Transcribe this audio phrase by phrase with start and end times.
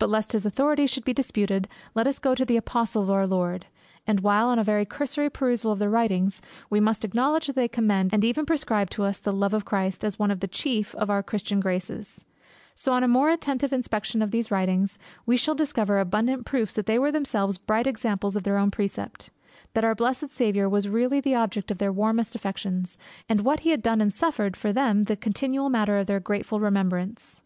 [0.00, 3.24] But lest his authorities should be disputed, let us go to the Apostles of our
[3.24, 3.66] Lord;
[4.04, 7.68] and while, on a very cursory perusal of their writings, we must acknowledge that they
[7.68, 10.92] commend and even prescribe to us the love of Christ, as one of the chief
[10.96, 12.24] of the Christian graces;
[12.74, 16.86] so on a more attentive inspection of those writings, we shall discover abundant proofs that
[16.86, 19.30] they were themselves bright examples of their own precept;
[19.74, 22.84] that our blessed Saviour was really the object of their warmest affection,
[23.28, 26.58] and what he had done and suffered for them the continual matter of their grateful
[26.58, 27.40] remembrance.